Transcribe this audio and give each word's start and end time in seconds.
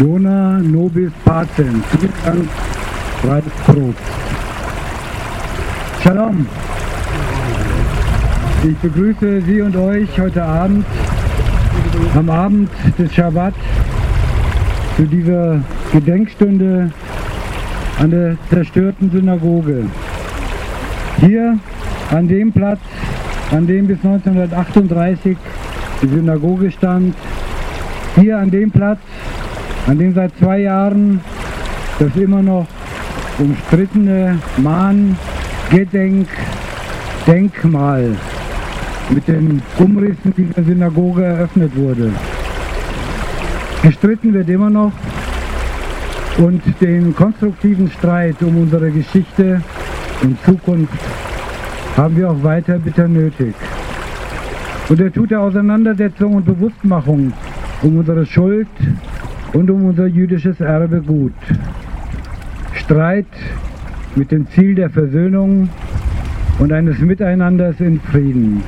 Dona 0.00 0.58
nobis 0.62 1.12
pacem. 1.26 1.84
Vielen 1.90 2.12
Dank, 2.24 2.48
Ralf. 3.22 3.94
Shalom. 6.02 6.46
Ich 8.64 8.76
begrüße 8.78 9.42
Sie 9.42 9.60
und 9.60 9.76
euch 9.76 10.08
heute 10.18 10.42
Abend, 10.42 10.86
am 12.16 12.30
Abend 12.30 12.70
des 12.98 13.12
Schabbat, 13.12 13.52
zu 14.96 15.02
dieser 15.02 15.60
Gedenkstunde 15.92 16.90
an 17.98 18.10
der 18.10 18.36
zerstörten 18.48 19.10
Synagoge. 19.10 19.84
Hier 21.20 21.58
an 22.10 22.26
dem 22.26 22.52
Platz, 22.52 22.80
an 23.50 23.66
dem 23.66 23.86
bis 23.86 23.98
1938 23.98 25.36
die 26.00 26.08
Synagoge 26.08 26.70
stand, 26.70 27.14
hier 28.16 28.38
an 28.38 28.50
dem 28.50 28.70
Platz, 28.70 29.00
an 29.90 29.98
dem 29.98 30.14
seit 30.14 30.30
zwei 30.38 30.60
Jahren 30.60 31.20
das 31.98 32.14
immer 32.14 32.40
noch 32.40 32.64
umstrittene 33.38 34.38
Mahn 34.58 35.16
Gedenk 35.68 36.28
Denkmal 37.26 38.16
mit 39.12 39.26
den 39.26 39.60
Umrissen 39.78 40.32
dieser 40.36 40.62
Synagoge 40.62 41.24
eröffnet 41.24 41.74
wurde. 41.74 42.12
Gestritten 43.82 44.32
wird 44.32 44.48
immer 44.48 44.70
noch 44.70 44.92
und 46.38 46.62
den 46.80 47.12
konstruktiven 47.16 47.90
Streit 47.90 48.40
um 48.42 48.58
unsere 48.58 48.92
Geschichte 48.92 49.60
und 50.22 50.40
Zukunft 50.44 51.00
haben 51.96 52.16
wir 52.16 52.30
auch 52.30 52.42
weiter 52.44 52.78
bitter 52.78 53.08
nötig. 53.08 53.54
Und 54.88 55.00
er 55.00 55.12
tut 55.12 55.32
der 55.32 55.40
Auseinandersetzung 55.40 56.34
und 56.34 56.46
Bewusstmachung 56.46 57.32
um 57.82 57.98
unsere 57.98 58.24
Schuld 58.24 58.68
und 59.52 59.70
um 59.70 59.86
unser 59.86 60.06
jüdisches 60.06 60.60
Erbe 60.60 61.00
gut. 61.00 61.32
Streit 62.74 63.26
mit 64.16 64.30
dem 64.30 64.48
Ziel 64.48 64.74
der 64.74 64.90
Versöhnung 64.90 65.68
und 66.58 66.72
eines 66.72 66.98
Miteinanders 66.98 67.80
in 67.80 68.00
Frieden. 68.00 68.62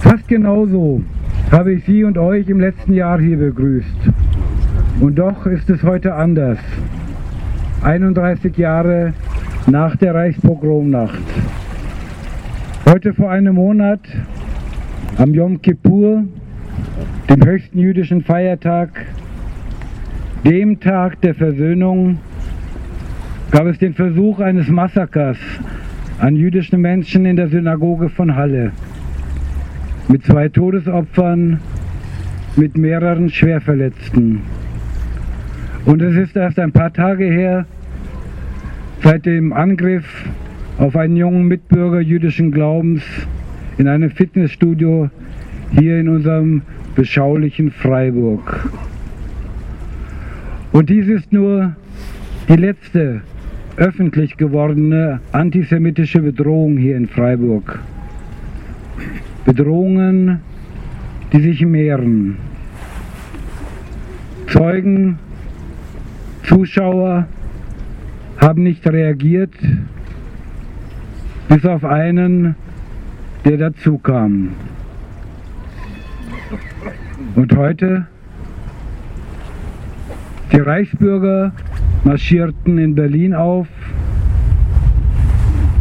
Fast 0.00 0.28
genauso 0.28 1.02
habe 1.50 1.72
ich 1.72 1.84
Sie 1.84 2.04
und 2.04 2.18
euch 2.18 2.48
im 2.48 2.60
letzten 2.60 2.94
Jahr 2.94 3.20
hier 3.20 3.38
begrüßt. 3.38 3.86
Und 5.00 5.16
doch 5.16 5.46
ist 5.46 5.68
es 5.70 5.82
heute 5.82 6.14
anders. 6.14 6.58
31 7.82 8.56
Jahre 8.56 9.14
nach 9.66 9.96
der 9.96 10.14
Reichspogromnacht. 10.14 11.22
Heute 12.88 13.14
vor 13.14 13.30
einem 13.30 13.54
Monat, 13.54 14.00
am 15.18 15.34
Yom 15.34 15.60
Kippur, 15.62 16.24
dem 17.28 17.44
höchsten 17.44 17.78
jüdischen 17.78 18.22
Feiertag, 18.22 18.90
dem 20.44 20.80
Tag 20.80 21.20
der 21.20 21.34
Versöhnung, 21.34 22.18
gab 23.50 23.66
es 23.66 23.78
den 23.78 23.94
Versuch 23.94 24.40
eines 24.40 24.68
Massakers 24.68 25.38
an 26.18 26.36
jüdischen 26.36 26.80
Menschen 26.80 27.26
in 27.26 27.36
der 27.36 27.48
Synagoge 27.48 28.08
von 28.08 28.36
Halle 28.36 28.72
mit 30.08 30.24
zwei 30.24 30.48
Todesopfern, 30.48 31.60
mit 32.56 32.76
mehreren 32.76 33.30
Schwerverletzten. 33.30 34.40
Und 35.84 36.02
es 36.02 36.16
ist 36.16 36.36
erst 36.36 36.58
ein 36.58 36.72
paar 36.72 36.92
Tage 36.92 37.24
her, 37.24 37.66
seit 39.02 39.26
dem 39.26 39.52
Angriff 39.52 40.28
auf 40.78 40.96
einen 40.96 41.16
jungen 41.16 41.46
Mitbürger 41.46 42.00
jüdischen 42.00 42.52
Glaubens 42.52 43.02
in 43.78 43.88
einem 43.88 44.10
Fitnessstudio 44.10 45.10
hier 45.78 45.98
in 45.98 46.08
unserem 46.08 46.62
beschaulichen 46.94 47.70
Freiburg. 47.70 48.68
Und 50.72 50.88
dies 50.88 51.06
ist 51.08 51.32
nur 51.32 51.76
die 52.48 52.56
letzte 52.56 53.22
öffentlich 53.76 54.36
gewordene 54.36 55.20
antisemitische 55.32 56.20
Bedrohung 56.20 56.76
hier 56.76 56.96
in 56.96 57.08
Freiburg. 57.08 57.80
Bedrohungen, 59.44 60.40
die 61.32 61.40
sich 61.40 61.64
mehren. 61.64 62.36
Zeugen, 64.48 65.18
Zuschauer 66.44 67.26
haben 68.38 68.62
nicht 68.62 68.86
reagiert, 68.86 69.54
bis 71.48 71.64
auf 71.64 71.84
einen, 71.84 72.54
der 73.44 73.56
dazu 73.56 73.98
kam. 73.98 74.50
Und 77.34 77.56
heute, 77.56 78.06
die 80.52 80.58
Reichsbürger 80.58 81.52
marschierten 82.04 82.76
in 82.76 82.94
Berlin 82.94 83.32
auf, 83.32 83.66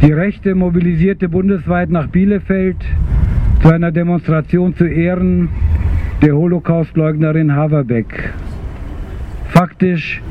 die 0.01 0.13
Rechte 0.13 0.55
mobilisierte 0.55 1.27
bundesweit 1.27 1.89
nach 1.89 2.07
Bielefeld, 2.07 2.77
zu 3.61 3.69
einer 3.69 3.91
Demonstration 3.91 4.75
zu 4.75 4.85
Ehren 4.85 5.49
der 6.21 6.35
Holocaustleugnerin 6.35 7.53
Haverbeck. 7.53 8.33
Faktisch 9.49 10.21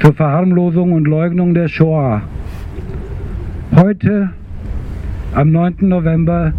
zur 0.00 0.14
Verharmlosung 0.14 0.92
und 0.92 1.06
Leugnung 1.06 1.52
der 1.52 1.68
Shoah. 1.68 2.22
Heute, 3.74 4.30
am 5.34 5.50
9. 5.50 5.76
November 5.80 6.52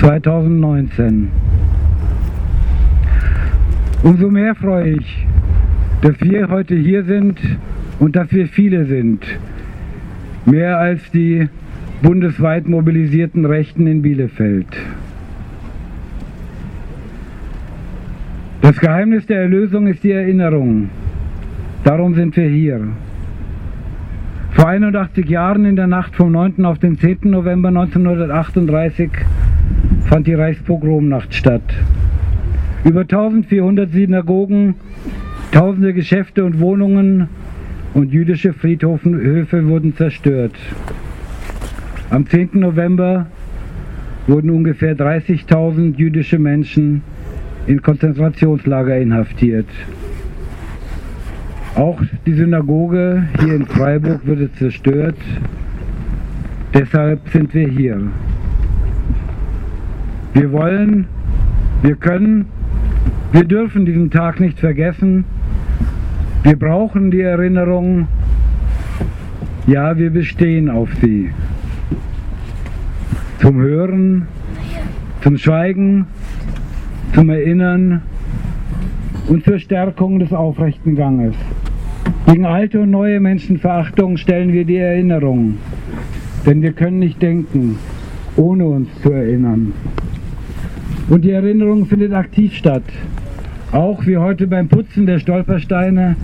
2019. 0.00 1.30
Umso 4.02 4.30
mehr 4.30 4.54
freue 4.54 4.90
ich, 4.90 5.26
dass 6.02 6.20
wir 6.20 6.48
heute 6.48 6.74
hier 6.74 7.04
sind 7.04 7.38
und 7.98 8.14
dass 8.14 8.30
wir 8.32 8.46
viele 8.46 8.84
sind. 8.86 9.24
Mehr 10.44 10.78
als 10.78 11.10
die 11.10 11.48
bundesweit 12.02 12.68
mobilisierten 12.68 13.44
Rechten 13.46 13.86
in 13.86 14.02
Bielefeld. 14.02 14.68
Das 18.62 18.78
Geheimnis 18.78 19.26
der 19.26 19.40
Erlösung 19.40 19.86
ist 19.86 20.04
die 20.04 20.12
Erinnerung. 20.12 20.90
Darum 21.84 22.14
sind 22.14 22.36
wir 22.36 22.48
hier. 22.48 22.80
Vor 24.50 24.68
81 24.68 25.28
Jahren 25.28 25.64
in 25.64 25.76
der 25.76 25.86
Nacht 25.86 26.16
vom 26.16 26.32
9. 26.32 26.64
auf 26.64 26.78
den 26.78 26.98
10. 26.98 27.18
November 27.24 27.68
1938 27.68 29.10
fand 30.06 30.26
die 30.26 30.34
Reichspogromnacht 30.34 31.34
statt. 31.34 31.62
Über 32.86 33.00
1400 33.00 33.90
Synagogen, 33.90 34.76
tausende 35.50 35.92
Geschäfte 35.92 36.44
und 36.44 36.60
Wohnungen 36.60 37.28
und 37.94 38.12
jüdische 38.12 38.52
Friedhöfe 38.52 39.66
wurden 39.66 39.96
zerstört. 39.96 40.52
Am 42.10 42.28
10. 42.28 42.50
November 42.52 43.26
wurden 44.28 44.50
ungefähr 44.50 44.96
30.000 44.96 45.96
jüdische 45.96 46.38
Menschen 46.38 47.02
in 47.66 47.82
Konzentrationslager 47.82 48.96
inhaftiert. 48.96 49.66
Auch 51.74 52.00
die 52.24 52.34
Synagoge 52.34 53.26
hier 53.40 53.56
in 53.56 53.66
Freiburg 53.66 54.24
wurde 54.28 54.52
zerstört. 54.52 55.18
Deshalb 56.72 57.28
sind 57.30 57.52
wir 57.52 57.66
hier. 57.66 58.00
Wir 60.34 60.52
wollen, 60.52 61.08
wir 61.82 61.96
können, 61.96 62.46
wir 63.32 63.44
dürfen 63.44 63.84
diesen 63.84 64.10
Tag 64.10 64.40
nicht 64.40 64.58
vergessen. 64.58 65.24
Wir 66.42 66.56
brauchen 66.56 67.10
die 67.10 67.20
Erinnerung. 67.20 68.08
Ja, 69.66 69.98
wir 69.98 70.10
bestehen 70.10 70.70
auf 70.70 70.88
sie. 71.00 71.30
Zum 73.40 73.60
Hören, 73.60 74.28
zum 75.22 75.36
Schweigen, 75.38 76.06
zum 77.14 77.30
Erinnern 77.30 78.02
und 79.28 79.44
zur 79.44 79.58
Stärkung 79.58 80.18
des 80.18 80.32
aufrechten 80.32 80.94
Ganges. 80.94 81.34
Gegen 82.26 82.46
alte 82.46 82.80
und 82.80 82.90
neue 82.90 83.20
Menschenverachtung 83.20 84.16
stellen 84.16 84.52
wir 84.52 84.64
die 84.64 84.76
Erinnerung, 84.76 85.58
denn 86.44 86.62
wir 86.62 86.72
können 86.72 86.98
nicht 86.98 87.20
denken, 87.20 87.78
ohne 88.36 88.66
uns 88.66 88.88
zu 89.02 89.10
erinnern. 89.10 89.72
Und 91.08 91.24
die 91.24 91.30
Erinnerung 91.30 91.86
findet 91.86 92.12
aktiv 92.12 92.54
statt, 92.54 92.82
auch 93.72 94.06
wie 94.06 94.16
heute 94.16 94.46
beim 94.46 94.68
Putzen 94.68 95.06
der 95.06 95.18
Stolpersteine, 95.18 96.16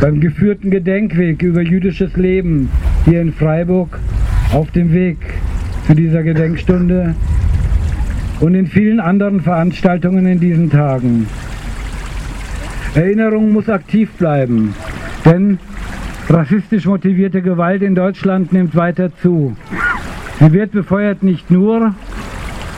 beim 0.00 0.20
geführten 0.20 0.70
Gedenkweg 0.70 1.42
über 1.42 1.62
jüdisches 1.62 2.16
Leben 2.16 2.70
hier 3.04 3.20
in 3.20 3.32
Freiburg 3.32 3.98
auf 4.52 4.70
dem 4.70 4.92
Weg 4.92 5.18
zu 5.86 5.94
dieser 5.94 6.22
Gedenkstunde 6.22 7.14
und 8.40 8.54
in 8.54 8.66
vielen 8.66 9.00
anderen 9.00 9.40
Veranstaltungen 9.40 10.26
in 10.26 10.40
diesen 10.40 10.70
Tagen. 10.70 11.26
Erinnerung 12.94 13.52
muss 13.52 13.68
aktiv 13.68 14.10
bleiben, 14.12 14.74
denn 15.24 15.58
rassistisch 16.28 16.86
motivierte 16.86 17.40
Gewalt 17.40 17.82
in 17.82 17.94
Deutschland 17.94 18.52
nimmt 18.52 18.76
weiter 18.76 19.10
zu. 19.22 19.56
Sie 20.38 20.52
wird 20.52 20.72
befeuert 20.72 21.22
nicht 21.22 21.50
nur, 21.50 21.94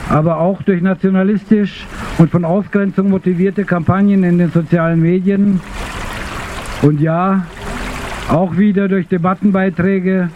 aber 0.09 0.39
auch 0.39 0.61
durch 0.61 0.81
nationalistisch 0.81 1.85
und 2.17 2.31
von 2.31 2.45
Ausgrenzung 2.45 3.09
motivierte 3.09 3.65
Kampagnen 3.65 4.23
in 4.23 4.37
den 4.37 4.51
sozialen 4.51 5.01
Medien 5.01 5.59
und 6.81 7.01
ja, 7.01 7.45
auch 8.29 8.57
wieder 8.57 8.87
durch 8.87 9.07
Debattenbeiträge 9.07 10.29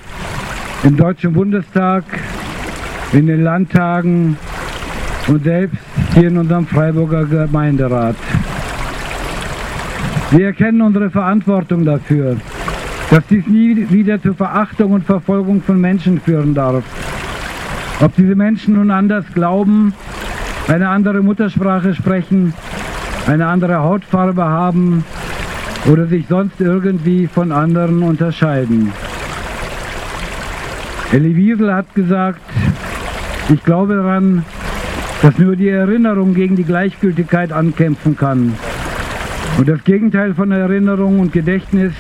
im 0.83 0.97
Deutschen 0.97 1.33
Bundestag, 1.33 2.03
in 3.13 3.27
den 3.27 3.43
Landtagen 3.43 4.37
und 5.27 5.43
selbst 5.43 5.79
hier 6.13 6.27
in 6.27 6.37
unserem 6.37 6.67
Freiburger 6.67 7.25
Gemeinderat. 7.25 8.15
Wir 10.31 10.47
erkennen 10.47 10.81
unsere 10.81 11.09
Verantwortung 11.09 11.85
dafür, 11.85 12.37
dass 13.09 13.25
dies 13.27 13.47
nie 13.47 13.87
wieder 13.89 14.21
zur 14.21 14.35
Verachtung 14.35 14.91
und 14.91 15.05
Verfolgung 15.05 15.61
von 15.61 15.81
Menschen 15.81 16.21
führen 16.21 16.53
darf. 16.53 16.83
Ob 18.01 18.15
diese 18.15 18.35
Menschen 18.35 18.75
nun 18.75 18.91
anders 18.91 19.25
glauben, 19.33 19.93
eine 20.69 20.89
andere 20.89 21.21
Muttersprache 21.21 21.95
sprechen, 21.95 22.54
eine 23.27 23.48
andere 23.48 23.80
Hautfarbe 23.80 24.45
haben 24.45 25.04
oder 25.92 26.06
sich 26.06 26.27
sonst 26.30 26.62
irgendwie 26.62 27.25
von 27.27 27.51
anderen 27.51 28.04
unterscheiden. 28.04 28.94
Elie 31.12 31.36
Wiesel 31.36 31.74
hat 31.74 31.95
gesagt, 31.95 32.42
ich 33.50 33.63
glaube 33.63 33.95
daran, 33.95 34.45
dass 35.24 35.39
nur 35.39 35.56
die 35.56 35.69
Erinnerung 35.69 36.36
gegen 36.36 36.56
die 36.56 36.63
Gleichgültigkeit 36.63 37.51
ankämpfen 37.51 38.15
kann. 38.15 38.54
Und 39.57 39.68
das 39.68 39.83
Gegenteil 39.83 40.36
von 40.36 40.51
Erinnerung 40.51 41.19
und 41.19 41.33
Gedächtnis 41.33 41.94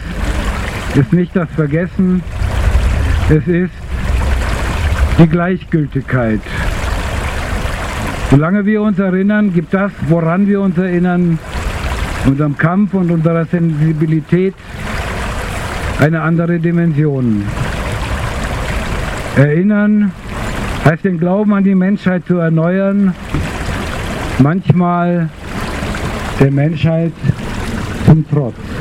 ist 0.93 1.11
nicht 1.11 1.35
das 1.35 1.49
Vergessen, 1.55 2.21
es 3.29 3.47
ist 3.47 3.73
die 5.17 5.27
Gleichgültigkeit. 5.27 6.41
Solange 8.31 8.63
wir 8.65 8.83
uns 8.83 8.99
erinnern, 8.99 9.51
gibt 9.53 9.73
das, 9.73 9.91
woran 10.07 10.45
wir 10.45 10.61
uns 10.61 10.77
erinnern, 10.77 11.39
unserem 12.27 12.55
Kampf 12.55 12.93
und 12.93 13.09
unserer 13.09 13.45
Sensibilität 13.45 14.53
eine 15.99 16.21
andere 16.21 16.59
Dimension. 16.59 17.43
Erinnern 19.35 20.11
heißt 20.85 21.05
den 21.05 21.19
Glauben 21.19 21.53
an 21.53 21.63
die 21.63 21.73
Menschheit 21.73 22.25
zu 22.27 22.37
erneuern, 22.37 23.15
manchmal 24.37 25.29
der 26.39 26.51
Menschheit 26.51 27.13
zum 28.05 28.23
Trotz. 28.29 28.78